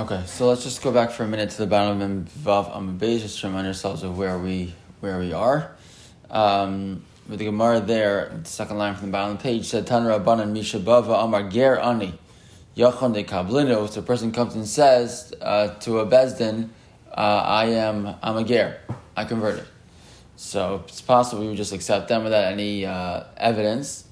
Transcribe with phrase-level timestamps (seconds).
[0.00, 3.20] Okay, so let's just go back for a minute to the bottom of Vav Amabez,
[3.20, 5.76] just to remind ourselves of where we where we are.
[6.30, 9.86] Um, with the Gemara there, the second line from the bottom of the page said,
[9.86, 12.14] Tan Rabbanan Misha Bava Amar Ger Ani
[12.74, 13.86] Yachon de Kablinu.
[13.90, 16.70] So a person comes and says uh, to a Bezdin,
[17.12, 18.80] uh, I am I'm a Ger,
[19.14, 19.66] I converted.
[20.36, 24.04] So it's possible we would just accept them without any uh, evidence.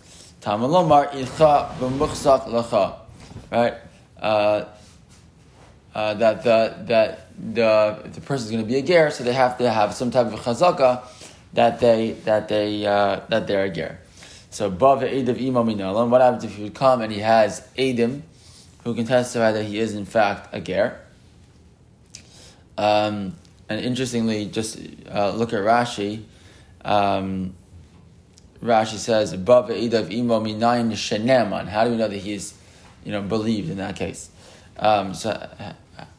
[0.42, 2.96] Tamalomar Ilcha B'muchsak Lacha.
[3.50, 3.74] Right?
[4.20, 4.66] Uh,
[5.98, 9.32] uh, that the that the the person is going to be a ger, so they
[9.32, 11.02] have to have some type of chazaka
[11.54, 13.98] that they that they uh, that they're a ger.
[14.50, 18.22] So above bav edav imam What happens if he would come and he has edim
[18.84, 21.00] who can testify that he is in fact a ger?
[22.76, 23.34] Um,
[23.68, 24.78] and interestingly, just
[25.12, 26.22] uh, look at Rashi.
[26.84, 27.56] Um,
[28.62, 30.44] Rashi says bav edav imam
[30.92, 31.66] sheneman.
[31.66, 32.54] How do we know that he's
[33.04, 34.30] you know believed in that case?
[34.78, 35.30] Um, so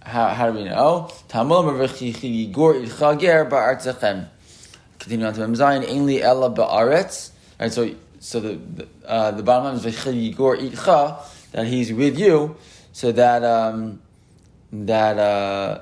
[0.02, 1.10] how, how do we know?
[5.00, 7.32] Continue on to Memzayin, Ainli Ella Ba'aretz.
[7.60, 12.20] Right, so so the the, uh, the bottom line is V'chigor Itcha, that he's with
[12.20, 12.58] you,
[12.92, 14.02] so that um,
[14.74, 15.82] that uh,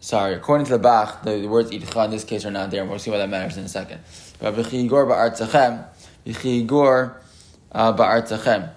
[0.00, 2.80] sorry, according to the Bach, the, the words Itcha in this case are not there,
[2.80, 4.00] and we'll see why that matters in a second.
[4.38, 5.86] But V'chigor Ba'artzachem,
[6.26, 7.16] V'chigor
[7.72, 8.70] uh, Ba'artzachem.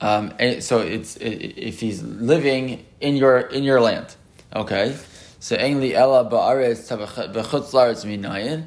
[0.00, 4.14] Um, so it's if he's living in your in your land,
[4.54, 4.96] okay.
[5.40, 8.66] So ainli ella ba'aretz laretz minayin,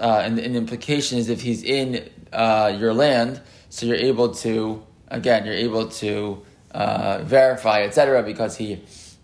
[0.00, 4.82] uh, and the implication is if he's in uh, your land, so you're able to
[5.08, 8.22] again you're able to uh, verify etc.
[8.22, 8.80] Because he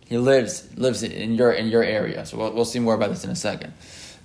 [0.07, 2.27] he lives lives in your in your area.
[2.27, 3.73] So we'll, we'll see more about this in a second.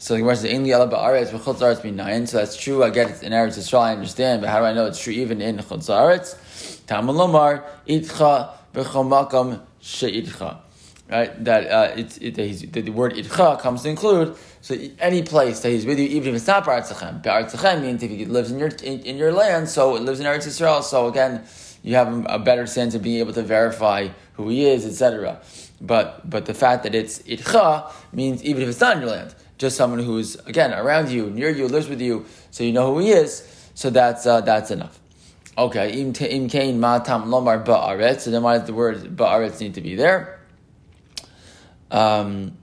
[0.06, 2.84] So the Gemara says, "Ainli ella ba'aretz b'chutz laretz minayin." So that's true.
[2.84, 3.80] I get it in Eretz Yisrael.
[3.80, 6.36] I understand, but how do I know it's true even in chutz laretz?
[6.86, 10.60] Tamalomar itcha b'chomakam she'itcha.
[11.10, 15.62] Right, that uh, it's it, that the word itcha comes to include so any place
[15.62, 17.24] that he's with you, even if it's not Ba'artzachem.
[17.24, 20.28] Ba'artzachem means if he lives in your in, in, your land, so it lives in
[20.28, 20.84] Eretz Yisrael.
[20.84, 21.44] So again,
[21.82, 25.42] you have a better sense of being able to verify who he is, etc.
[25.82, 29.34] But but the fact that it's itcha means even if it's not in your land,
[29.58, 33.00] just someone who's again around you, near you, lives with you, so you know who
[33.00, 33.52] he is.
[33.74, 35.00] So that's uh, that's enough.
[35.58, 38.22] Okay, im kain matam lomar ba'aretz.
[38.22, 40.40] So then why does the word ba'aretz need to be there?
[41.90, 42.58] Um,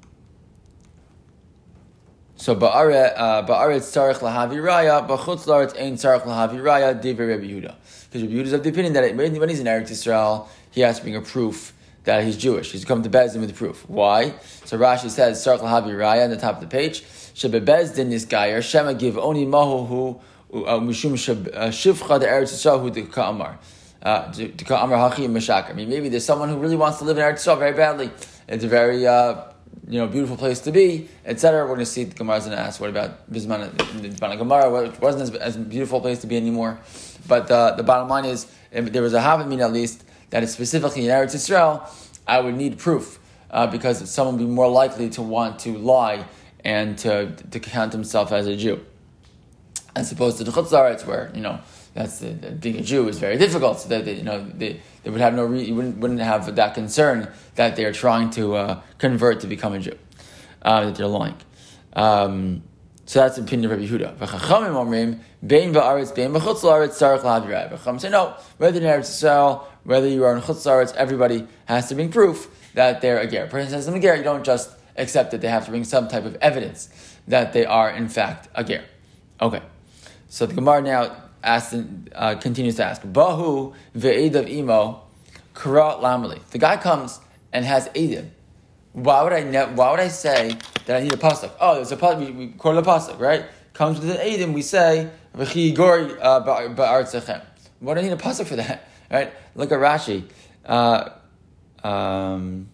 [2.36, 7.74] so ba'aretz uh, tzarech lahavi raya, ba'chutz laretz ein tzarech lahavi raya, divrei Rabbi Yehuda.
[8.10, 10.98] Because Rabbi Yehuda is of the opinion that when he's in Eretz Yisrael, he has
[10.98, 11.72] to bring a proof
[12.05, 12.73] that he's Jewish.
[12.73, 13.89] He's come to Bezdin with proof.
[13.89, 14.35] Why?
[14.65, 18.25] So Rashi says, tzarech lahavi raya on the top of the page, shebe Bezdin is
[18.25, 20.21] gayer, shema give oni mahu
[20.53, 21.13] uh, mishum
[21.55, 23.59] uh, shivcha the Eretz Yisrael the ka'amar.
[24.03, 24.33] Uh.
[24.35, 28.11] I mean, maybe there's someone who really wants to live in Eretz Yisrael very badly.
[28.49, 29.45] It's a very uh,
[29.89, 31.63] you know beautiful place to be, etc.
[31.63, 34.89] We're going to see the Gemara's going to ask, what about Bisman Bisman Gemara?
[34.89, 36.81] It wasn't as, as beautiful place to be anymore.
[37.29, 41.04] But uh, the bottom line is, there was a Havamina at least that is specifically
[41.04, 41.88] in Eretz Yisrael,
[42.26, 43.20] I would need proof
[43.50, 46.26] uh, because someone would be more likely to want to lie
[46.65, 48.84] and to, to count himself as a Jew
[49.94, 51.60] as opposed to the Chutzaretz, where you know
[51.94, 53.81] that's uh, being a Jew is very difficult.
[53.81, 56.54] So that they, you know they, they would have no re- you wouldn't, wouldn't have
[56.56, 59.98] that concern that they are trying to uh, convert to become a Jew
[60.62, 61.37] uh, that they're lying.
[61.94, 62.62] Um,
[63.12, 64.17] so that's the opinion of Rabbi Yehuda.
[64.17, 67.71] V'chachamim omrim bein ba'aretz bein b'chutz la'aretz tzarich la'avirai.
[67.71, 68.34] V'chacham say no.
[68.56, 72.11] Whether you're in Eretz Yisrael, whether you are in chutz la'aretz, everybody has to bring
[72.11, 73.49] proof that they're a ger.
[73.49, 76.09] For instance, in a ger, you don't just accept that they have to bring some
[76.09, 76.89] type of evidence
[77.28, 78.83] that they are in fact a ger.
[79.43, 79.61] Okay.
[80.31, 81.77] So the Gemara now asks,
[82.15, 85.03] uh, continues to ask, Bahu ve'edav imo
[85.55, 86.41] kara lamali.
[86.49, 87.21] The guy comes
[87.53, 88.31] and has edim.
[88.95, 90.56] Why would I ne- Why would I say
[90.87, 91.50] that I need a pasuk?
[91.60, 92.19] Oh, there's a pasuk.
[92.19, 93.44] We, we quote a pasuk, right?
[93.72, 94.53] Comes with an edim.
[94.53, 96.41] We say v'chi gori uh.
[97.81, 98.89] What do I need a pasuk for that?
[99.12, 99.30] Right?
[99.54, 100.24] Look at Rashi.
[100.65, 101.10] Uh,
[101.84, 102.71] um,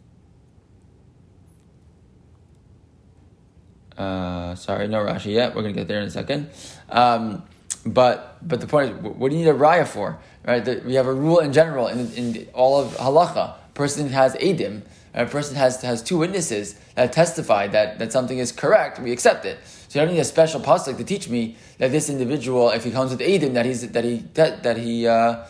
[3.96, 5.56] uh, sorry, no Rashi yet.
[5.56, 6.48] We're to get there in a second.
[6.88, 7.42] Um,
[7.84, 10.18] but but the point is, what do you need a raya for?
[10.46, 10.84] Right?
[10.84, 13.54] We have a rule in general in, in all of halacha.
[13.74, 14.82] Person has edim.
[15.14, 19.00] A person has has two witnesses that testify that, that something is correct.
[19.00, 19.58] We accept it.
[19.88, 22.90] So you don't need a special pasuk to teach me that this individual, if he
[22.90, 25.44] comes with edim, that he's that he that, that he uh,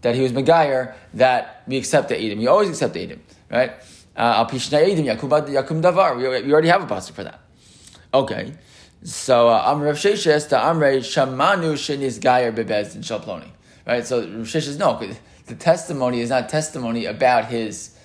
[0.00, 2.38] that he was megayer, that we accept the edim.
[2.38, 3.18] We always accept the edim,
[3.50, 3.72] right?
[4.16, 6.16] Uh, Al pishna edim yakum davar.
[6.16, 7.40] We already have a pasuk for that.
[8.14, 8.54] Okay.
[9.04, 13.50] So uh, Amr Rav Sheshes to Amre Shamanu Shenis Gayer Bebezdin Shalploni.
[13.86, 14.06] right?
[14.06, 15.00] So Rosh says no,
[15.46, 17.96] the testimony is not testimony about his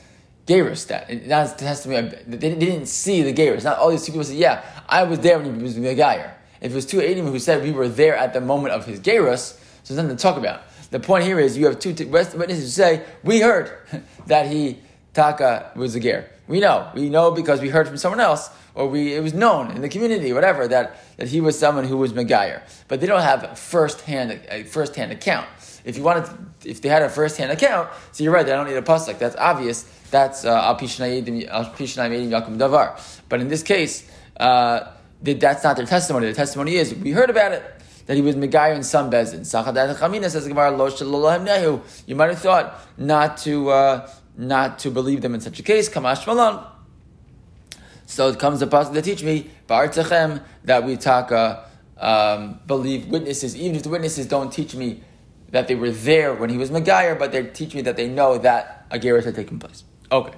[0.47, 0.88] Gerus.
[0.88, 2.09] That not testimony.
[2.25, 3.63] They didn't see the Gerus.
[3.63, 6.33] Not all these two people said, "Yeah, I was there when he was the Gayer."
[6.61, 8.99] If it was two Adim who said we were there at the moment of his
[8.99, 10.61] Gerus, so there's nothing to talk about.
[10.89, 13.71] The point here is you have two witnesses who say we heard
[14.27, 14.79] that he
[15.13, 16.29] Taka was a ger.
[16.47, 16.89] We know.
[16.94, 19.89] We know because we heard from someone else, or we it was known in the
[19.89, 22.61] community, whatever, that, that he was someone who was Megayer.
[22.88, 25.47] But they don't have first hand a first hand account.
[25.87, 26.29] If you wanted,
[26.65, 28.45] if they had a first hand account, so you're right.
[28.45, 29.17] They don't need a pasuk.
[29.17, 29.83] That's obvious.
[30.11, 33.21] That's uh, al yakum davar.
[33.29, 34.91] But in this case, uh,
[35.21, 36.27] that's not their testimony.
[36.27, 37.63] The testimony is we heard about it
[38.05, 39.45] that he was Megayer in some bezin.
[39.45, 41.81] says gemara nehu.
[42.05, 43.69] You might have thought not to.
[43.69, 45.89] Uh, not to believe them in such a case.
[45.89, 46.63] Kamash Malon.
[48.05, 51.65] So it comes a passage to teach me Ba'artechem that we taka
[51.97, 55.01] um, believe witnesses, even if the witnesses don't teach me
[55.49, 58.38] that they were there when he was Megayer, but they teach me that they know
[58.38, 59.83] that a Gerrit had taken place.
[60.11, 60.33] Okay.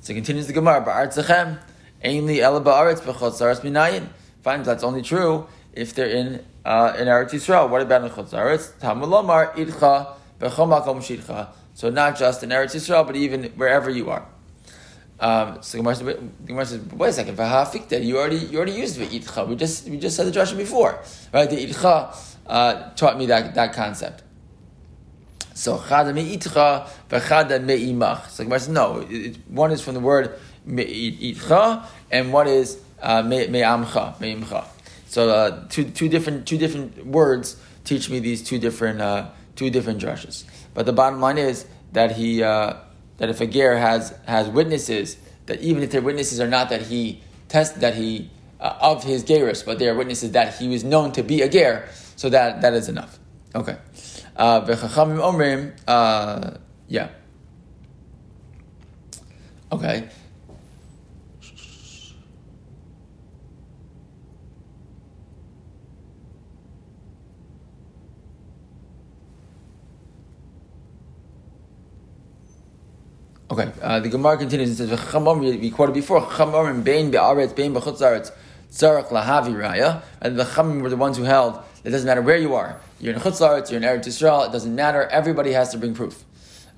[0.00, 1.60] So continues the Gemara, Ba'artechem,
[2.04, 4.08] Ainli Ela Ba'aretz B'chotzaretz Minayin.
[4.42, 7.68] Fine, that's only true if they're in uh, in Eretz Yisrael.
[7.68, 8.08] What about in?
[8.10, 11.48] Tamulomar Idcha Shidcha.
[11.74, 14.26] So not just in Eretz Yisrael, but even wherever you are.
[15.20, 15.94] Um, so Gemara
[16.66, 17.38] says, wait a second,
[18.04, 19.46] you already you already used the itcha.
[19.46, 20.98] We just we just said the drasha before,
[21.32, 21.48] right?
[21.48, 24.22] The itcha uh, taught me that that concept.
[25.54, 28.28] So chada me'itcha v'chada me'imach.
[28.30, 33.22] So Gemara says, no, it, one is from the word me'itcha, and one is uh,
[33.22, 34.64] me'amcha, me'imcha.
[35.06, 39.70] So uh, two two different two different words teach me these two different uh, two
[39.70, 40.44] different drushes.
[40.74, 42.74] But the bottom line is that he uh,
[43.18, 46.82] that if a ger has has witnesses, that even if their witnesses are not that
[46.82, 50.82] he test that he uh, of his gerus, but they are witnesses that he was
[50.82, 53.18] known to be a ger, so that that is enough.
[53.54, 53.76] Okay.
[54.36, 56.52] Uh, omrim, uh,
[56.88, 57.08] yeah.
[59.70, 60.08] Okay.
[73.50, 76.22] Okay, uh, the Gemara continues and says, we quoted before,
[77.74, 78.32] b'chutzaretz
[79.10, 82.54] lahavi raya, and the Chamim were the ones who held, it doesn't matter where you
[82.54, 85.94] are, you're in Chutzaretz, you're in Eretz Yisrael, it doesn't matter, everybody has to bring
[85.94, 86.24] proof.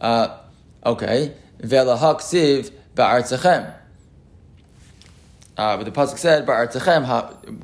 [0.01, 0.39] Uh,
[0.85, 3.75] okay, ve'lahak siv ba'artzachem.
[5.57, 7.05] Uh, but the pasuk said ba'artzachem.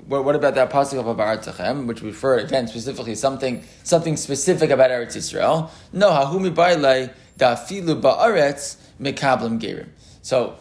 [0.07, 5.17] What, about that pasuk of ba'artzachem, which referred again specifically something something specific about Eretz
[5.17, 5.71] Yisrael?
[5.93, 9.89] No, hahumi baile dafilu ba'aretz mekablim gerim.
[10.23, 10.57] So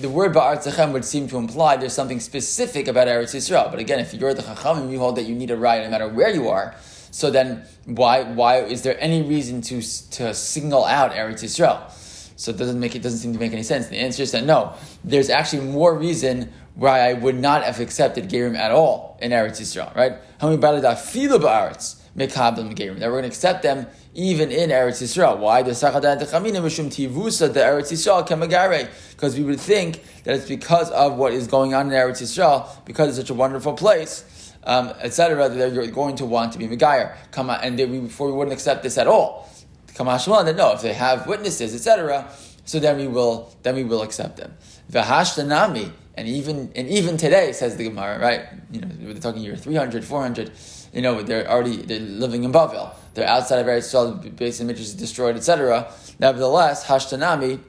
[0.00, 3.70] the word ba'artzachem would seem to imply there's something specific about Eretz Yisrael.
[3.70, 6.08] But again, if you're the chachamim, you hold that you need a right no matter
[6.08, 6.74] where you are.
[7.10, 9.80] So then, why why is there any reason to
[10.10, 11.90] to signal out Eretz Yisrael?
[12.38, 13.88] So it doesn't make it doesn't seem to make any sense.
[13.88, 18.28] The answer is that no, there's actually more reason why I would not have accepted
[18.28, 20.18] Gerim at all in Eretz Yisrael, right?
[20.38, 25.38] How many ba'aretz that we're going to accept them even in Eretz Yisrael.
[25.38, 25.62] Why?
[25.62, 28.88] The Sachadat Dechamina Mishum Tivusa the Eretz Yisrael Kemagare.
[29.10, 32.84] Because we would think that it's because of what is going on in Eretz Yisrael,
[32.86, 36.66] because it's such a wonderful place, um, etc., that you're going to want to be
[36.66, 37.14] Megayer.
[37.32, 39.48] Come on, and we, before we wouldn't accept this at all.
[39.94, 42.28] Come on, that no, if they have witnesses, etc.,
[42.64, 44.54] so then we will then we will accept them.
[44.90, 48.46] V'hashtanami, and even and even today says the Gemara, right?
[48.72, 50.50] You know, we're talking year 300, 400
[50.92, 52.94] you know, they're already they're living in Bavel.
[53.14, 55.90] They're outside of Eretz Yisrael, the base image is destroyed, etc.
[56.18, 57.60] Nevertheless, Hashtanami,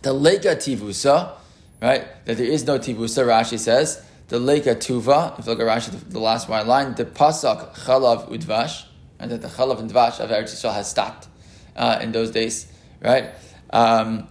[0.00, 1.34] the Leka Tivusa,
[1.80, 2.06] right?
[2.24, 4.02] That there is no Tivusa, Rashi says.
[4.28, 7.74] The Leka Tuva, if you look at Rashi, the, the last white line, the Pasak
[7.74, 8.84] Chalav Udvash,
[9.18, 11.28] and that the Chalav and Dvash of Eretz Yisrael has stopped
[11.76, 12.66] uh, in those days,
[13.02, 13.30] right?
[13.70, 14.28] Um,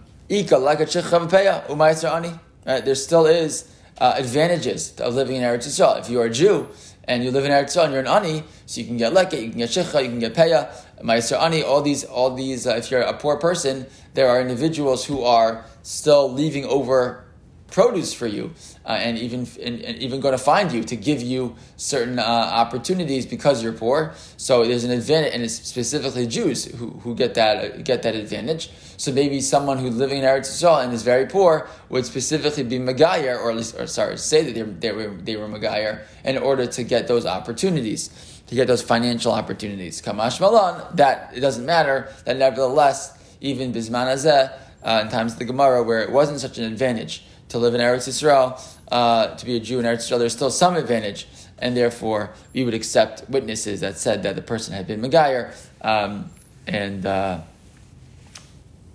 [2.64, 2.84] Right?
[2.84, 6.00] There still is uh, advantages of living in Eretz Yisrael.
[6.00, 6.68] If you are a Jew,
[7.04, 9.50] and you live in Eretz and you're an ani, so you can get leket, you
[9.50, 10.70] can get shecha, you can get peya,
[11.02, 11.62] ma'aser ani.
[11.62, 12.66] All these, all these.
[12.66, 17.24] Uh, if you're a poor person, there are individuals who are still leaving over
[17.70, 18.52] produce for you,
[18.84, 22.22] uh, and even and, and, even going to find you to give you certain uh,
[22.22, 24.12] opportunities because you're poor.
[24.36, 28.14] So there's an advantage, and it's specifically Jews who, who get that uh, get that
[28.14, 28.70] advantage.
[28.96, 32.78] So maybe someone who's living in Eretz Yisrael and is very poor would specifically be
[32.78, 36.38] Megayer, or at least, or sorry, say that they, they were they were Megayer in
[36.38, 38.28] order to get those opportunities.
[38.48, 42.12] To get those financial opportunities, Kamash Malan, that it doesn't matter.
[42.26, 46.58] That nevertheless, even Bisman Azeh, uh, in times of the Gemara, where it wasn't such
[46.58, 50.18] an advantage, to live in Eretz Yisrael, uh, to be a Jew in Eretz Yisrael,
[50.18, 51.26] there's still some advantage.
[51.62, 56.28] and therefore we would accept witnesses that said that the person had been Megayer, um,
[56.66, 57.40] and uh,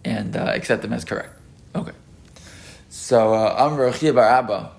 [0.04, 1.34] and uh, accept them as correct.
[1.74, 1.94] Okay.
[2.90, 4.72] So uh, Amr Chia Bar Abba,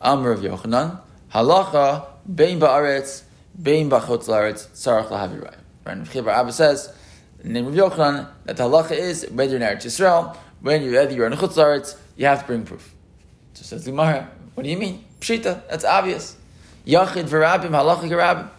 [0.00, 1.00] Amr of Yochanan,
[1.32, 3.22] Halacha Bein Ba'aretz,
[3.60, 5.56] Bein Ba'chutz La'aretz, Tzarach Lahavi Raya.
[5.84, 6.24] Right?
[6.24, 6.94] Bar Abba says,
[7.42, 10.82] in the name of Yochanan, that the halacha is whether you're in Eretz Yisrael, when
[10.82, 12.93] you're whether you're in Chutz La'aretz, you have to bring proof.
[13.64, 15.02] So says Gemara, what do you mean?
[15.20, 16.36] Pshita, that's obvious.
[16.86, 18.50] Yachid v'rabim, halacha v'rabim.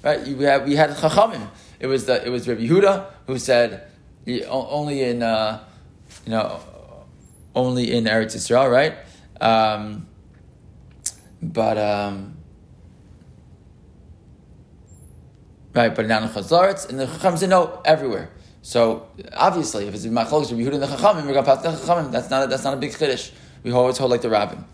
[0.00, 0.24] Right?
[0.24, 1.48] We had we had chachamim.
[1.80, 3.88] It was the it was Rabbi Yehuda who said
[4.48, 5.64] only in uh,
[6.24, 6.60] you know
[7.56, 8.94] only in Eretz Yisrael, right?
[9.40, 10.06] Um,
[11.42, 12.36] but um,
[15.74, 18.30] right, but now in Chazaretz, and the Chacham say no everywhere.
[18.62, 21.62] So obviously, if it's in Machlokes Rabbi Yehuda and the Chachamim, we're going to pass
[21.62, 22.12] the Chachamim.
[22.12, 23.32] That's not that's not a big chiddush.
[23.62, 24.64] We always hold like the Rabbin.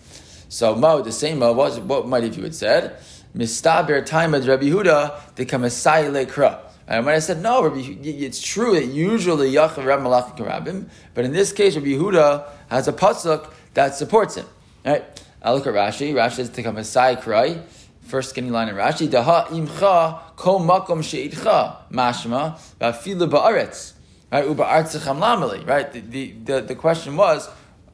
[0.49, 2.99] So Mo, the same Mo, what, might have you had said?
[3.37, 6.61] Mistaber time Rabbi Yehuda the kamasai lekra.
[6.87, 11.27] And when I said no, Rabbi, it's true that usually Yachav Rab Malach Karabim, but
[11.27, 14.47] in this case, Rabbi Yehuda has a pasuk that supports him.
[14.85, 15.05] Right?
[15.43, 16.15] I look at Rashi.
[16.15, 16.83] Rashi says to come
[17.23, 17.61] cry.
[18.03, 19.07] First skinny line in Rashi.
[19.07, 23.93] Daha imcha ko makom sheitcha mashma va'filu ba'aretz.
[24.33, 24.47] Right?
[24.47, 25.67] Uba artzacham lameli.
[25.67, 25.93] Right?
[25.93, 27.49] The, the, the, the question was,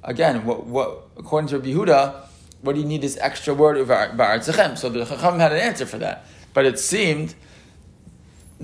[0.04, 2.14] again, what, what according to Rabbi Yehuda,
[2.62, 4.78] what do you need this extra word uba artzacham?
[4.78, 6.26] So the Chacham had an answer for that.
[6.52, 7.34] But it seemed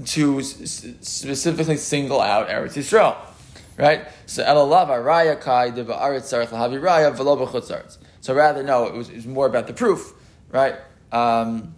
[0.06, 3.16] to specifically single out Eretz Yisrael,
[3.76, 4.06] right?
[4.26, 9.26] So elalav araya kai de ba'aretz lahavi raya So rather, no, it was, it was
[9.26, 10.12] more about the proof,
[10.50, 10.76] right?
[11.12, 11.74] Um,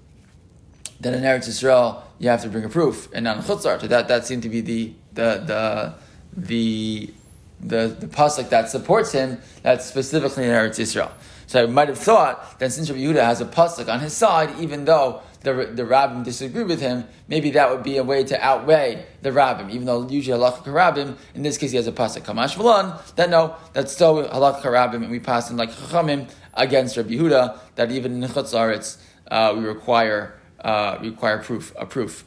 [1.00, 3.81] that in Eretz Yisrael you have to bring a proof, and not in chutzar.
[3.81, 5.95] So that that seemed to be the the the
[6.37, 7.14] the
[7.62, 9.38] the, the pasuk that supports him.
[9.62, 11.12] That's specifically in Eretz Yisrael.
[11.47, 14.59] So I might have thought that since Rabbi Yehuda has a pasuk on his side,
[14.59, 18.40] even though the, the rabbim disagree with him, maybe that would be a way to
[18.42, 22.23] outweigh the rabbim, even though usually halacha rabbim, in this case he has a pasuk
[22.23, 26.97] kamash v'lan, then no, that's still halacha rabbim, and we pass in like chachamim against
[26.97, 28.99] Rabbi Yehuda, that even in chutz
[29.31, 32.25] uh, we require, uh, require proof, a proof,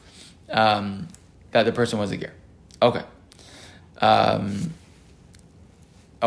[0.50, 1.08] um,
[1.52, 2.32] that the person was a ger.
[2.82, 3.02] Okay.
[4.00, 4.74] Um,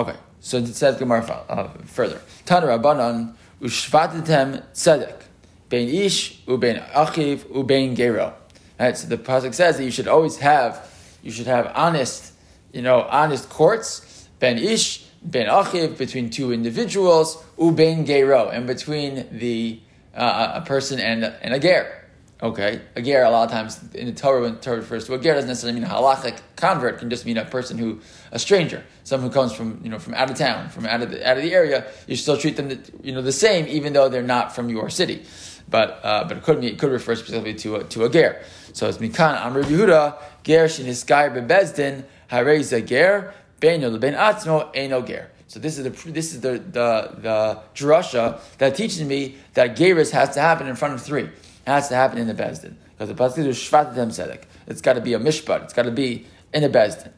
[0.02, 0.18] okay.
[0.40, 2.22] So it says Gemara uh, further.
[2.46, 5.22] Tana Rabbanan ushvatitem tzedek
[5.70, 8.34] bein ish ubein achiv ubein gero.
[8.80, 10.90] Right, so the pasuk says that you should always have,
[11.22, 12.34] you should have honest,
[12.72, 14.28] you know, honest courts.
[14.40, 19.80] Ben ish, ben achiv between two individuals, ubein gero, and between the
[20.16, 21.99] uh, a person and and a ger.
[22.42, 25.14] Okay, a ger a lot of times in the Torah when the Torah refers to
[25.14, 27.00] a ger doesn't necessarily mean a halachic convert.
[27.00, 28.00] Can just mean a person who
[28.32, 31.12] a stranger, someone who comes from you know from out of town, from out of
[31.12, 31.86] the, out of the area.
[32.08, 35.26] You still treat them you know the same even though they're not from your city
[35.70, 38.42] but uh, but it could be it could refer specifically to a, to a ger.
[38.74, 45.30] So it's mikan amr Yehuda ger sheniskar bebezdin hareza ger ben ben atzmo eno ger.
[45.48, 50.12] So this is the this is the the the drasha that teaches me that geris
[50.12, 51.30] has to happen in front of three.
[51.70, 54.44] Has to happen in the bezdin because the pasuk is shvatem sedek.
[54.68, 55.64] It's got to be a mishpat.
[55.64, 57.12] It's got to be in a bezdin.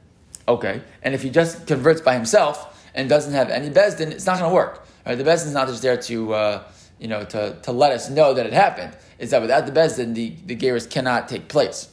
[0.48, 4.40] Okay, and if he just converts by himself and doesn't have any bezdin, it's not
[4.40, 4.86] going to work.
[5.06, 5.16] Right?
[5.16, 6.34] The bezdin is not just there to.
[6.34, 6.64] Uh,
[7.02, 10.14] you know, to, to let us know that it happened, is that without the Bezdin,
[10.14, 11.90] the, the Geras cannot take place.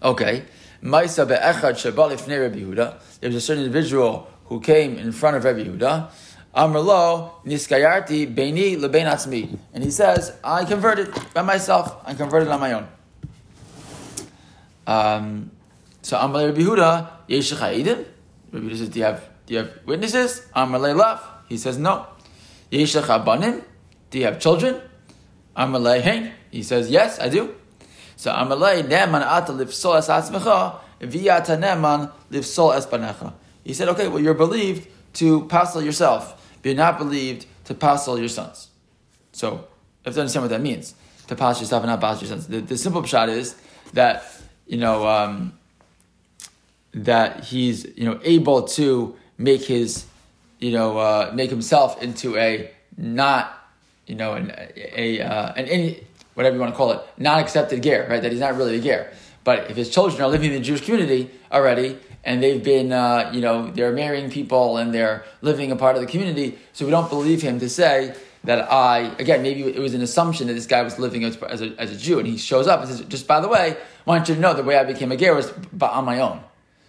[0.00, 0.44] Okay.
[0.82, 3.18] Maisa Rabbi Yehuda.
[3.20, 6.10] There was a certain individual who came in front of Rabbi Yehuda.
[6.56, 9.58] Amrlo niskayarti beini lebein.
[9.74, 11.96] And he says, I converted by myself.
[12.04, 12.88] I converted on my own.
[14.86, 15.50] Um,
[16.02, 18.04] so Amrle Rabbi Yehuda, yeshach ha'idim?
[18.52, 20.46] Rabbi Yehuda says, do you have, do you have witnesses?
[20.56, 21.22] Amrle laf.
[21.48, 22.06] He says, no.
[22.70, 23.62] Yesh banim?
[24.10, 24.80] Do you have children?
[25.56, 26.32] Amalei hein.
[26.50, 27.54] He says, yes, I do.
[28.16, 33.32] So Amalei neman ata lifsol es atzmecha v'yata neman lifsol es banecha.
[33.64, 38.28] He said, okay, well, you're believed to passel yourself, you're not believed to passel your
[38.28, 38.68] sons.
[39.32, 39.60] So, you
[40.06, 40.94] have to understand what that means.
[41.28, 42.46] To pass yourself and not pass your sons.
[42.46, 43.56] The, the simple shot is
[43.92, 44.24] that,
[44.66, 45.58] you know, um,
[46.94, 50.06] that he's, you know, able to make his
[50.58, 53.52] you know, uh, make himself into a not,
[54.06, 57.82] you know, an, a, uh, an any, whatever you want to call it, not accepted
[57.82, 58.22] ger, right?
[58.22, 59.12] That he's not really a ger.
[59.44, 63.30] But if his children are living in the Jewish community already, and they've been, uh,
[63.32, 66.90] you know, they're marrying people and they're living a part of the community, so we
[66.90, 68.14] don't believe him to say
[68.44, 71.62] that I, again, maybe it was an assumption that this guy was living as, as,
[71.62, 74.10] a, as a Jew, and he shows up and says, just by the way, I
[74.10, 76.38] want you to know the way I became a ger was on my own.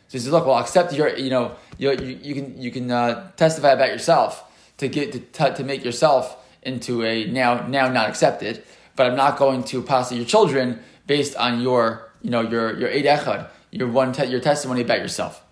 [0.07, 1.91] So he says, look, well, I'll accept your, you know, you,
[2.27, 4.43] you, can, you can uh, testify about yourself
[4.77, 6.23] to get to, to make yourself
[6.63, 8.63] into a now now not accepted.
[8.97, 12.89] but I'm not going to pass your children based on your, you know, your your
[12.89, 15.43] eid echad, your one te- your testimony about yourself.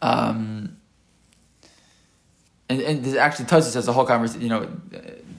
[0.00, 0.78] Um,
[2.68, 4.42] and, and this actually Tosis has a whole conversation.
[4.42, 4.60] You know,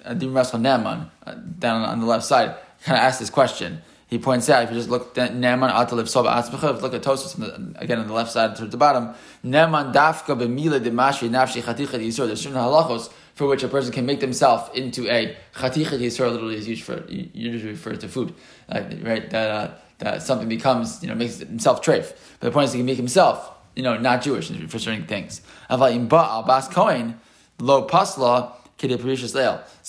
[0.06, 3.82] Adim Raschel Naaman uh, down on the left side kind of asked this question.
[4.08, 7.82] He points out if you just look at Naaman Ataliv Soba Atzbecha, look at Tosis
[7.82, 9.16] again on the left side towards the bottom.
[9.42, 12.28] Naaman Dafka B'Mila Demashri Nafshi Chaticha Yisur.
[12.28, 16.32] There's certain halachos for which a person can make themselves into a chaticha yisur.
[16.32, 18.34] Literally is used for usually referred to food,
[18.70, 19.30] uh, right?
[19.30, 22.14] That uh, that something becomes you know makes himself treif.
[22.40, 25.42] But the point is he can make himself you know not Jewish for certain things.
[25.70, 25.78] So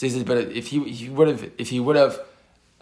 [0.06, 2.20] he says, but if he he would have if he would have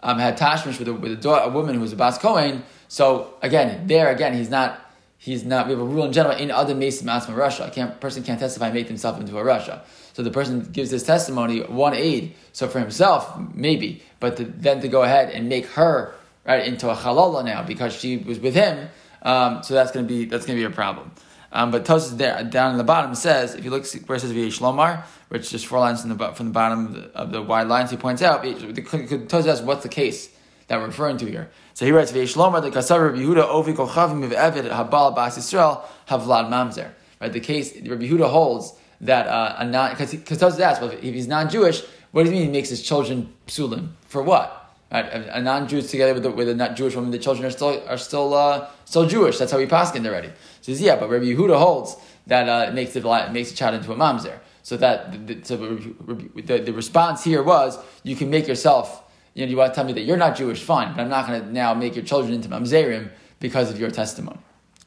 [0.01, 2.63] um, had tashmish with a with a, daughter, a woman who was a bas kohen,
[2.87, 4.79] so again there again he's not
[5.23, 5.67] he's not.
[5.67, 7.71] We have a rule in general in other mason asma Russia.
[7.73, 9.83] Can't person can't testify make himself into a Russia.
[10.13, 12.35] So the person gives his testimony one aid.
[12.51, 16.13] So for himself, maybe, but to, then to go ahead and make her
[16.45, 18.89] right into a halala now because she was with him.
[19.21, 21.11] Um, so that's going to be that's going to be a problem.
[21.51, 25.53] Um, but Tosis there down in the bottom says, if you look says V'yesh which
[25.53, 27.97] is four lines from the from the bottom of the, of the wide lines, he
[27.97, 28.43] points out.
[28.43, 30.29] Tosis asks, what's the case
[30.67, 31.51] that we're referring to here?
[31.75, 36.49] So he writes V'yesh Lomar the Kasav Yehuda Ovi Kochavim V'Evid Habal Bas Yisrael Havlad
[36.49, 36.89] Mamzer.
[37.21, 41.01] Right, the case Rabbi Yehuda holds that uh, a non because Tosis asks, well, if
[41.01, 44.62] he's non-Jewish, what does he mean he makes his children psulim for what?
[44.93, 48.33] A, non-Jew together with a, with a Jewish woman, the children are still are still
[48.33, 49.39] uh, still Jewish.
[49.39, 50.27] That's how we paskin already.
[50.61, 51.95] So says, yeah, but Rabbi Yehuda holds
[52.27, 54.37] that uh, it makes the makes child into a mamzer.
[54.61, 59.01] So that the, so the, the response here was, you can make yourself.
[59.33, 61.25] You know, you want to tell me that you're not Jewish, fine, but I'm not
[61.25, 63.09] going to now make your children into mamzerim
[63.39, 64.37] because of your testimony.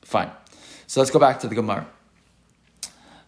[0.02, 0.30] Fine.
[0.86, 1.84] So let's go back to the Gemara.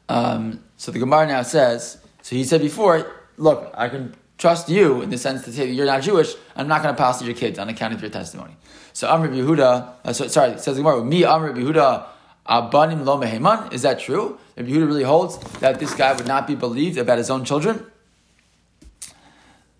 [0.08, 5.02] Um, so the Gemara now says, so he said before, look, I can trust you
[5.02, 7.24] in the sense to say that you're not Jewish, I'm not going to pass to
[7.24, 8.56] your kids on account of your testimony.
[8.92, 12.06] So Amr Yehuda, uh, so, sorry, says the Gemara, me Amr Yehuda,
[12.48, 13.72] abanim lo meheman.
[13.72, 14.38] Is that true?
[14.56, 17.84] Rabbi Yehuda really holds that this guy would not be believed about his own children.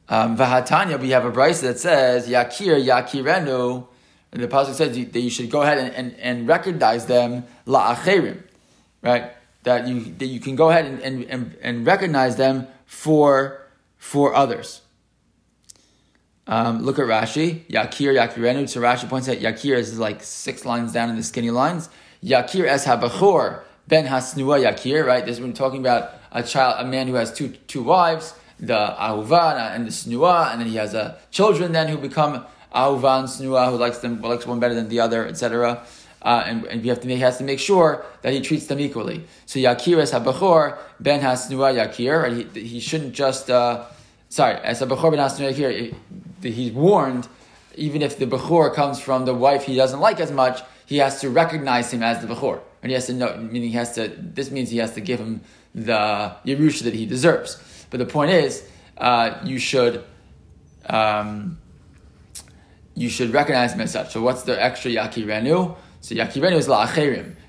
[0.09, 3.87] Um, Vahatanya, we have a brisa that says Yakir Yakirenu.
[4.31, 8.43] And the pasuk says that you should go ahead and, and, and recognize them la'acherim,
[9.03, 9.33] right?
[9.63, 13.58] That you that you can go ahead and, and, and recognize them for
[13.99, 14.81] for others.
[16.47, 17.67] Um, look at Rashi.
[17.67, 18.69] Yakir, Yakirenu.
[18.69, 21.91] So Rashi points out Yakir is like six lines down in the skinny lines.
[22.25, 25.05] Yakir es habachor ben hasnua Yakir.
[25.05, 25.27] Right.
[25.27, 29.75] This we're talking about a child, a man who has two two wives, the ahuva
[29.75, 33.77] and the snua, and then he has a children then who become ahuva snua, who
[33.77, 35.85] likes them likes one better than the other, etc.
[36.21, 38.67] Uh, and, and we have to make, he has to make sure that he treats
[38.67, 39.25] them equally.
[39.47, 43.87] So Yakir es habachor ben hasnua Yakir, and he, he shouldn't just uh,
[44.29, 45.95] sorry as habachor ben hasnua Yakir.
[46.43, 47.29] He's warned,
[47.77, 51.21] even if the bechor comes from the wife he doesn't like as much, he has
[51.21, 53.37] to recognize him as the bechor, and he has to know.
[53.37, 54.09] Meaning, he has to.
[54.09, 55.43] This means he has to give him
[55.75, 57.63] the yerusha that he deserves.
[57.91, 60.05] But the point is, uh, you should.
[60.87, 61.59] Um,
[62.95, 64.13] you should recognize him as such.
[64.13, 65.77] So what's the extra yakirenu?
[66.01, 66.69] So yakirenu is.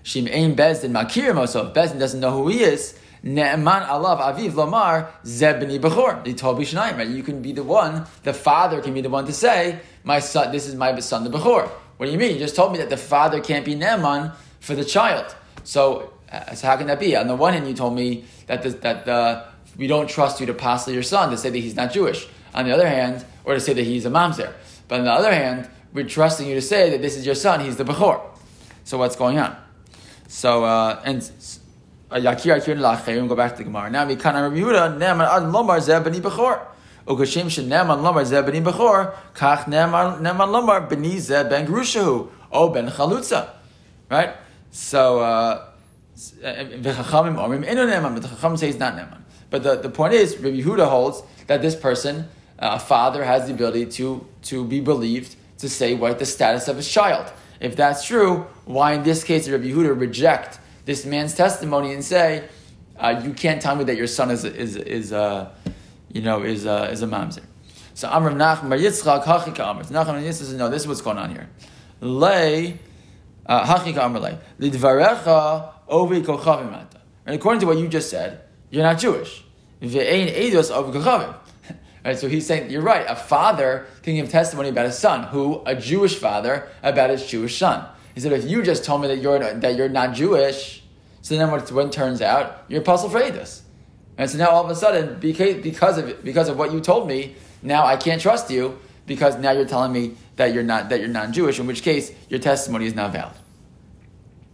[0.04, 1.48] Shim ein bezdin makirim.
[1.48, 6.24] So bezdin doesn't know who he is, ne'eman alav aviv lomar zebni bechor.
[6.24, 7.08] They told Bishnayim, right?
[7.08, 10.52] You can be the one, the father can be the one to say, my son,
[10.52, 11.68] this is my son, the bechor.
[11.98, 12.34] What do you mean?
[12.34, 15.36] You just told me that the father can't be ne'eman for the child.
[15.64, 17.16] So, uh, so how can that be?
[17.16, 19.46] On the one hand, you told me that the, that the,
[19.78, 22.28] we don't trust you to pass your son to say that he's not Jewish.
[22.54, 24.54] On the other hand, or to say that he's a mamzer.
[24.88, 27.60] But on the other hand, we're trusting you to say that this is your son,
[27.60, 28.22] he's the Bechor.
[28.90, 29.56] So what's going on?
[30.28, 33.92] So, uh, and Yakir Yakir Lacherim, go back to the Gemara.
[33.92, 36.66] Now, Mikana Rabbi Yehuda, Neman Ad Lomar Zeh B'ni Bechor.
[37.28, 42.90] Shen Neman Lomar Zeh B'ni Bechor, Kach Neman Lomar B'ni Zeh Ben Grushahu, O Ben
[42.90, 43.52] Chalutza.
[44.10, 44.36] Right?
[44.72, 45.68] So, uh,
[46.18, 49.22] V'chachamim Omrim Eno Neman, but the Chacham says not Neman.
[49.52, 53.46] But the, the point is, Rabbi Yehuda holds that this person, uh, a father, has
[53.46, 57.32] the ability to, to be believed to say what the status of his child.
[57.60, 62.04] If that's true, why in this case did Rabbi Yehuda reject this man's testimony and
[62.04, 62.48] say,
[62.98, 65.52] uh, "You can't tell me that your son is is is uh,
[66.12, 67.44] you know is uh, is a mamzer."
[67.94, 69.84] So Amr Nachman Yitzchak Hachika Amr.
[69.84, 71.50] Nachman Yitzchak says, "No, this is what's going on here."
[72.00, 72.80] Lay
[73.46, 76.86] uh, Hachika Amr Lay Lidvarecha Ovi Kochavim
[77.26, 79.44] And according to what you just said, you're not Jewish.
[79.82, 81.36] Ve'ein Eidos Ovi Kochavim.
[82.10, 83.06] Right, so he's saying you're right.
[83.08, 87.60] A father can give testimony about his son, who a Jewish father about his Jewish
[87.60, 87.86] son.
[88.16, 90.82] He said, if you just told me that you're that you're not Jewish,
[91.22, 93.62] so then when what turns out you're apostle for Eidos.
[94.18, 97.08] And so now all of a sudden, because because of because of what you told
[97.08, 101.02] me, now I can't trust you because now you're telling me that you're not that
[101.02, 101.60] you're non-Jewish.
[101.60, 103.38] In which case, your testimony is not valid.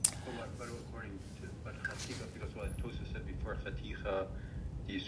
[0.03, 4.27] But, according to what Chatika, because what Tosa said before, Chatika,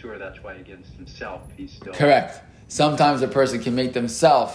[0.07, 2.41] Yisur, that's why against himself he's still correct.
[2.67, 4.53] Sometimes a person can make themselves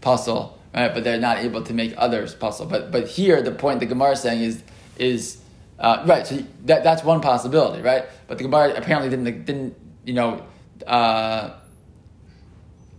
[0.00, 0.92] puzzle, right?
[0.92, 2.66] But they're not able to make others puzzle.
[2.66, 4.62] But but here the point the Gemara is saying is
[4.98, 5.38] is
[5.78, 6.26] uh, right.
[6.26, 8.04] So that that's one possibility, right?
[8.26, 10.44] But the Gemara apparently didn't didn't you know.
[10.86, 11.54] Uh,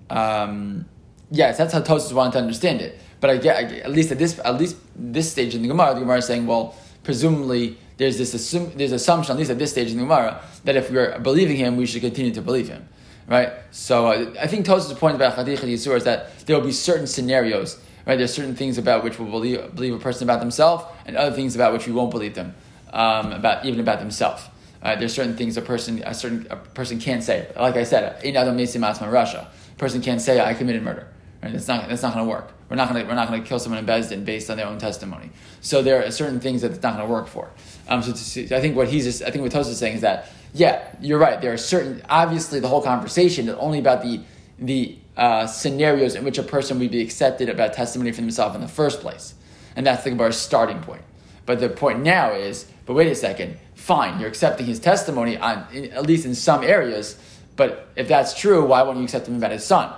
[0.09, 0.85] um,
[1.31, 2.99] yes, that's how Tosus wanted to understand it.
[3.19, 6.01] But I get, at least at this at least this stage in the Gemara, the
[6.01, 9.97] Gemara is saying, well, presumably there's this there's assumption at least at this stage in
[9.97, 12.87] the Gemara that if we're believing him, we should continue to believe him,
[13.27, 13.53] right?
[13.71, 17.07] So uh, I think Tosus' point about Chadich Yisur is that there will be certain
[17.07, 18.17] scenarios, right?
[18.17, 21.55] There's certain things about which we'll believe, believe a person about themselves, and other things
[21.55, 22.53] about which we won't believe them
[22.91, 24.43] um, about even about themselves.
[24.81, 27.47] There's certain things a person a certain a person can't say.
[27.55, 31.07] Like I said, in Adam Mesim Russia, a person can't say I committed murder.
[31.45, 31.67] Right?
[31.67, 32.51] Not that's not going to work.
[32.69, 34.65] We're not going to we're not going to kill someone in Bezdin based on their
[34.65, 35.29] own testimony.
[35.61, 37.51] So there are certain things that it's not going to work for.
[37.87, 40.01] Um, so see, I think what he's just, I think what Tosa is saying is
[40.01, 41.39] that yeah, you're right.
[41.39, 44.21] There are certain obviously the whole conversation is only about the
[44.57, 48.61] the uh, scenarios in which a person would be accepted about testimony for themselves in
[48.61, 49.35] the first place,
[49.75, 51.03] and that's the Gemara's starting point.
[51.45, 55.67] But the point now is, but wait a second, fine, you're accepting his testimony on
[55.71, 57.19] in, at least in some areas.
[57.55, 59.93] But if that's true, why won't you accept him about his son?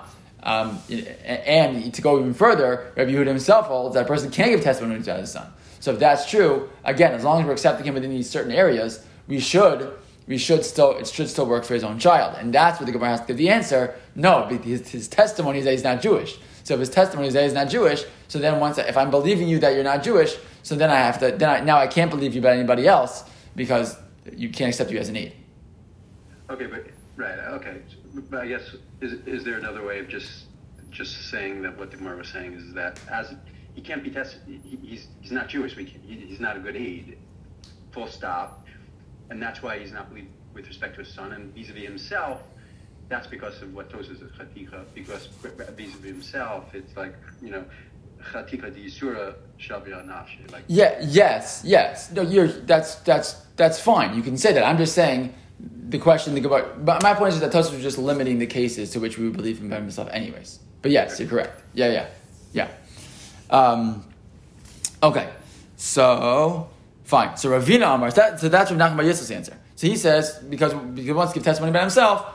[0.47, 0.79] Um,
[1.25, 5.03] and to go even further, Rabbi Yehuda himself holds that a person can't give testimony
[5.03, 5.51] to his son.
[5.81, 9.05] So if that's true, again, as long as we're accepting him within these certain areas,
[9.27, 9.93] we should
[10.25, 12.93] we should still it should still work for his own child, and that's what the
[12.93, 13.93] Gemara has to give the answer.
[14.15, 16.39] No, his, his testimony is that he's not Jewish.
[16.63, 19.49] So if his testimony is that he's not Jewish, so then once if I'm believing
[19.49, 22.09] you that you're not Jewish, so then I have to then I, now I can't
[22.09, 23.97] believe you about anybody else because
[24.33, 25.33] you can't accept you as an aid.
[26.49, 27.81] Okay, but right, okay,
[28.29, 30.45] but I guess is is there another way of just
[30.89, 33.33] just saying that what the Gemara was saying is that as
[33.75, 37.17] he can't be tested, he, he's he's not Jewish, he, he's not a good aid,
[37.91, 38.65] full stop,
[39.29, 42.41] and that's why he's not believed with respect to his son and vis-a-vis himself.
[43.09, 44.83] That's because of what Tosa is chatika.
[44.93, 47.63] Because vis-a-vis himself, it's like you know,
[50.51, 52.11] like yeah, yes, yes.
[52.11, 54.15] No, you're that's that's that's fine.
[54.15, 54.63] You can say that.
[54.63, 56.85] I'm just saying the question the about.
[56.85, 59.35] But my point is that Tosfos was just limiting the cases to which we would
[59.35, 60.59] believe him by himself, anyways.
[60.81, 61.61] But yes, you're correct.
[61.73, 62.07] Yeah, yeah,
[62.53, 62.69] yeah.
[63.49, 64.05] Um,
[65.01, 65.29] okay,
[65.75, 66.69] so
[67.03, 67.37] fine.
[67.37, 68.11] So Ravina Amar.
[68.11, 69.57] That, so that's Rav Nachman Yisrael's answer.
[69.75, 72.25] So he says because, he wants to give testimony about himself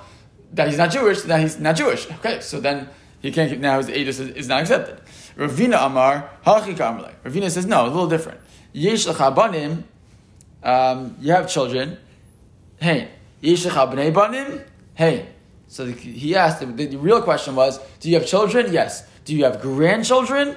[0.52, 2.10] that he's not Jewish, that he's not Jewish.
[2.10, 2.88] Okay, so then
[3.20, 3.60] he can't.
[3.60, 5.00] Now his aegis is, is not accepted.
[5.36, 8.40] Ravina Amar, Ravina says, no, a little different.
[8.72, 9.06] Yesh
[10.62, 11.98] um, you have children.
[12.82, 13.08] Hey,
[13.40, 14.60] yesh bnei banim.
[14.94, 15.28] Hey.
[15.68, 18.72] So the, he asked, the, the, real question was, do you have children?
[18.72, 19.06] Yes.
[19.24, 20.48] Do you have grandchildren?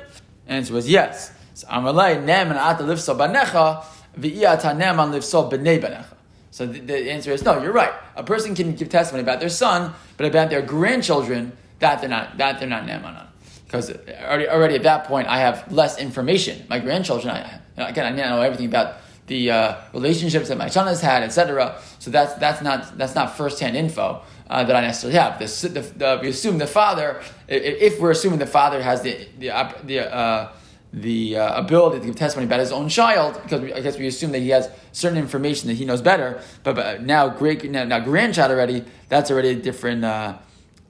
[0.47, 1.31] And answer was yes.
[1.53, 3.85] So Amalei, nem and ata livso banecha,
[4.19, 6.15] v'iyata nem an livso b'nei banecha.
[6.51, 7.93] So the, the, answer is no, you're right.
[8.15, 12.37] A person can give testimony about their son, but about their grandchildren, that they're not,
[12.37, 13.27] that they're not neman on
[13.65, 13.91] because
[14.23, 16.65] already, already at that point I have less information.
[16.69, 20.87] My grandchildren, I, again, I now know everything about the uh, relationships that my son
[20.87, 21.79] has had, etc.
[22.05, 25.39] So that's that's not that's not firsthand info uh, that I necessarily have.
[25.39, 29.47] The, the, the, we assume the father, if we're assuming the father has the the
[29.83, 30.51] the, uh,
[30.93, 34.05] the uh, ability to give testimony about his own child, because we, I guess we
[34.05, 36.43] assume that he has certain information that he knows better.
[36.61, 40.37] But, but now great now, now grandchild already, that's already a different uh,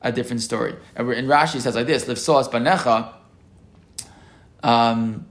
[0.01, 0.75] a different story.
[0.97, 3.13] And Rashi says like this: "Livsoas banecha."
[4.61, 5.27] Um,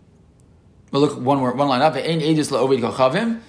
[0.93, 1.95] well, look one one line up.
[1.95, 3.43] Ein edus kochavim.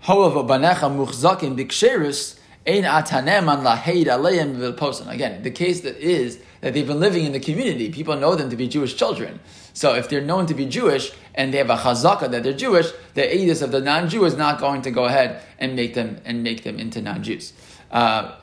[0.00, 5.08] However, banecha muchzakim b'ksherus ein ataneman laheid aleim v'posan.
[5.08, 7.90] Again, the case that is that they've been living in the community.
[7.90, 9.40] People know them to be Jewish children.
[9.72, 12.90] So if they're known to be Jewish and they have a chazaka that they're Jewish,
[13.14, 16.42] the edus of the non-Jew is not going to go ahead and make them and
[16.42, 17.52] make them into non-Jews.
[17.90, 18.34] Uh,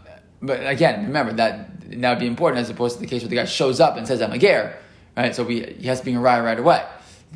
[0.42, 1.70] but again, remember that
[2.02, 4.08] that would be important as opposed to the case where the guy shows up and
[4.08, 4.78] says, I'm a ger,
[5.16, 5.36] right?
[5.36, 6.84] So we, he has to be a right away.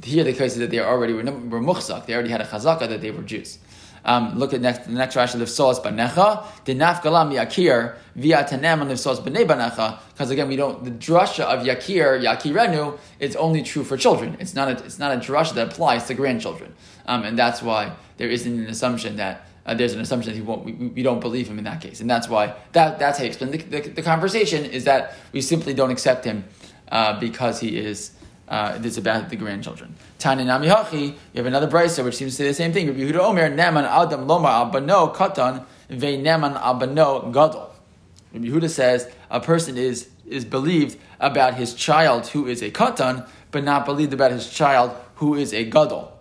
[0.03, 2.87] Here, the case is that they already were, were muchzak, they already had a chazaka
[2.87, 3.59] that they were Jews.
[4.03, 8.91] Um, look at next, the next Rashi, Livsos Banecha, the Nafgalam Yakir, via Tanem and
[8.91, 13.83] Livsos Bnei Banecha, because again, we don't, the drasha of Yakir, Yakirenu, is only true
[13.83, 14.37] for children.
[14.39, 16.73] It's not a, it's not a drasha that applies to grandchildren.
[17.05, 20.41] Um, and that's why there isn't an assumption that uh, there's an assumption that he
[20.41, 22.01] won't, we, we, don't believe him in that case.
[22.01, 25.41] And that's why, that, that's how you explain the, the, the conversation is that we
[25.41, 26.45] simply don't accept him
[26.91, 28.11] uh, because he is,
[28.51, 29.95] uh, it's about the grandchildren.
[30.19, 32.85] Tani Nami Hachi, you have another brisa which seems to say the same thing.
[32.85, 37.73] Rabbi Yehuda Omer, Neman Adam Lomar Abano Katan, Ve Neman Abano Gadol.
[38.33, 43.25] Rabbi Yehuda says a person is is believed about his child who is a katan,
[43.51, 46.11] but not believed about his child who is a gadol.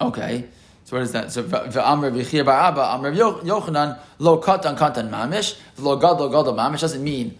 [0.00, 0.46] Okay,
[0.84, 1.30] so what is that?
[1.30, 7.04] So v'amr v'chir ba'aba amr Yochanan lo katan katan mamish lo gadol gadol mamish doesn't
[7.04, 7.38] mean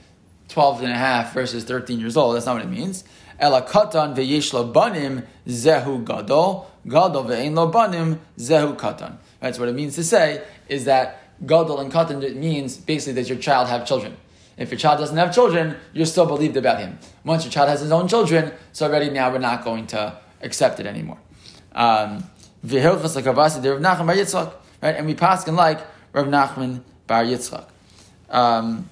[0.49, 2.37] 12 and a half versus 13 years old.
[2.37, 3.05] That's not what it means.
[3.41, 9.17] Ela katan ve'yesh banim zehu gadol gadol ve'ein banim zehu katan.
[9.41, 13.39] That's what it means to say is that gadol and katan means basically that your
[13.39, 14.17] child have children.
[14.59, 16.99] If your child doesn't have children, you're still believed about him.
[17.25, 20.79] Once your child has his own children, so already now we're not going to accept
[20.81, 21.17] it anymore.
[21.75, 22.25] Um,
[22.63, 22.85] right?
[24.83, 25.81] And we pass in like
[26.13, 27.65] Rav Nachman Bar Yitzchak,
[28.29, 28.91] um,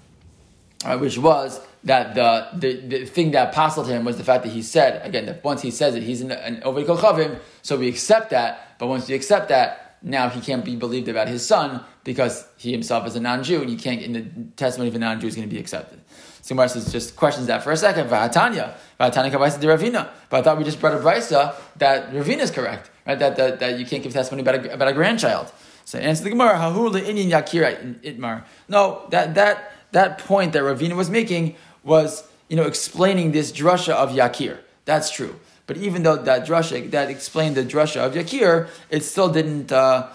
[0.86, 4.50] uh, which was that the, the, the thing that puzzled him was the fact that
[4.50, 7.88] he said again that once he says it, he's an, an Oved Kochavim, so we
[7.88, 8.78] accept that.
[8.78, 12.70] But once we accept that, now he can't be believed about his son because he
[12.70, 14.24] himself is a non-Jew, and you can't in the
[14.56, 16.00] testimony of a non-Jew is going to be accepted.
[16.42, 18.08] So Gemara just questions that for a second.
[18.08, 20.08] Vahatanya, Vahatanya kabaisa de Ravina.
[20.30, 23.18] But I thought we just brought a brisa that Ravina is correct, right?
[23.18, 25.52] That, that, that you can't give testimony about a, about a grandchild.
[25.84, 28.44] So answer the Gemara, Hahu le'inyin yakira itmar.
[28.68, 33.92] No, that that that point that Ravina was making was you know explaining this drasha
[33.92, 34.58] of yakir.
[34.84, 35.38] That's true.
[35.68, 39.70] But even though that drasha that explained the drasha of Yakir, it still didn't.
[39.70, 40.08] Uh,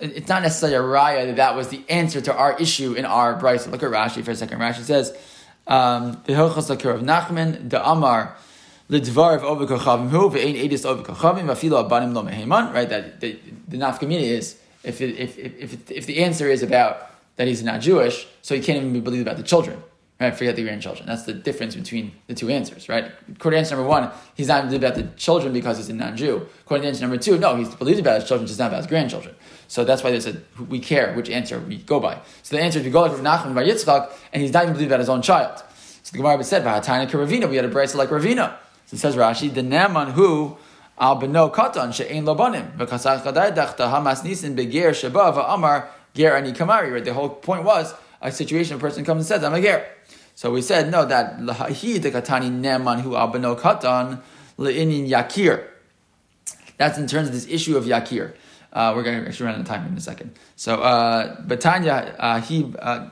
[0.00, 3.40] it's not necessarily a raya that that was the answer to our issue in our
[3.40, 3.70] brisa.
[3.70, 4.58] Look at Rashi for a second.
[4.58, 5.16] Rashi says,
[5.68, 8.36] um, "V'hochas lakir of Nachman the Amar."
[8.90, 12.74] Lidvar of Ovikachavim who ve'ein edis Ovikachavim afilo abanim lo meheman.
[12.74, 16.64] Right, that the, the nafkamina is if, it, if if if if the answer is
[16.64, 19.82] about that he's not Jewish, so he can't even be believed about the children.
[20.18, 21.06] Right, forget the grandchildren.
[21.06, 23.12] That's the difference between the two answers, right?
[23.30, 26.48] According to answer number one, he's not believed about the children because he's a non-Jew.
[26.62, 28.86] According to answer number two, no, he's believed about his children, just not about his
[28.86, 29.34] grandchildren.
[29.68, 32.18] So that's why they said we care which answer we go by.
[32.42, 34.90] So the answer is we go like Nachman by Yitzchak, and he's not even believed
[34.90, 35.62] about his own child.
[36.02, 38.56] So the Gemara said, "V'hatayna Ravina." We had a brisa like Ravina.
[38.86, 40.56] So it says Rashi, the Naaman who
[40.98, 46.52] al beno katan she'ein lobanim v'kasach kadai dachta hamas nisin beger sheba v'amar ger ani
[46.52, 46.92] kamari.
[46.92, 49.86] Right, the whole point was a situation a person comes and says, "I'm a ger."
[50.34, 54.20] So we said no that lahi the katani neman hu abano katan
[54.58, 55.64] leinin yakir.
[56.78, 58.34] That's in terms of this issue of yakir.
[58.72, 60.36] Uh, we're going to actually run out of time in a second.
[60.56, 63.08] So, uh, but Tanya, uh, he uh,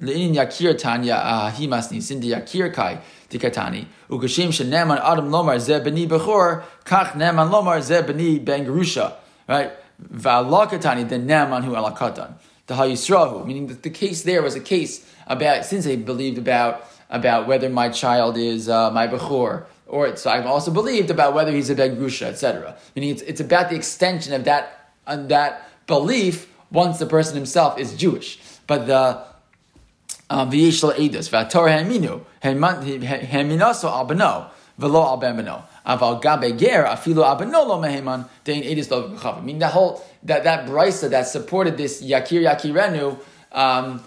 [0.00, 5.80] leinin yakir Tanya uh, he masni sindi yakir kai tikatani ukashim sheneman adam lomar ze
[5.80, 9.14] beni bechor kach neman lomar ze beni ben gerusha
[9.48, 9.72] right
[10.12, 12.34] valakatani the neman hu alakatan
[12.68, 16.88] the hayisrahu meaning that the case there was a case about since they believed about
[17.10, 21.52] about whether my child is uh, my bechor, or so I've also believed about whether
[21.52, 22.76] he's a ben grusha, etc.
[22.94, 27.78] Meaning it's, it's about the extension of that uh, that belief once the person himself
[27.78, 28.38] is Jewish.
[28.66, 29.24] But the
[30.28, 37.24] um, v'yishla edus v'ator heminu heminaso al v'lo al ben beno aval gabe ger afilu
[37.24, 41.26] al beno lo meheman dein edus lo I mean that whole that that brisa that
[41.26, 43.18] supported this yakir yakirenu.
[43.52, 44.04] Um,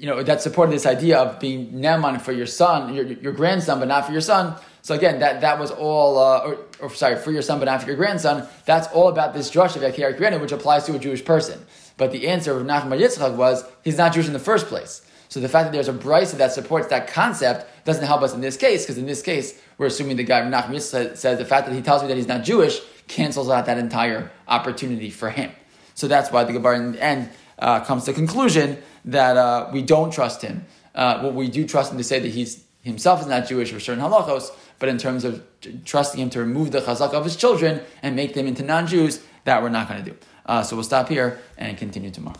[0.00, 3.78] you know, that supported this idea of being Neman for your son, your, your grandson,
[3.78, 4.54] but not for your son.
[4.80, 7.82] So again, that, that was all, uh, or, or, sorry, for your son, but not
[7.82, 8.48] for your grandson.
[8.64, 11.66] That's all about this drush of Yakir Kirenu, which applies to a Jewish person.
[11.98, 15.02] But the answer of Nachman Yitzchak was, he's not Jewish in the first place.
[15.28, 18.40] So the fact that there's a brisa that supports that concept doesn't help us in
[18.40, 21.66] this case, because in this case, we're assuming the guy Nachman Yitzchak says the fact
[21.66, 25.50] that he tells me that he's not Jewish cancels out that entire opportunity for him.
[25.94, 29.70] So that's why the Gemara in the end uh, comes to the conclusion that uh,
[29.72, 30.64] we don't trust him.
[30.94, 33.80] Uh, what we do trust him to say that he's himself is not Jewish for
[33.80, 35.42] certain halachos, but in terms of
[35.84, 39.62] trusting him to remove the chazak of his children and make them into non-Jews, that
[39.62, 40.16] we're not going to do.
[40.46, 42.38] Uh, so we'll stop here and continue tomorrow.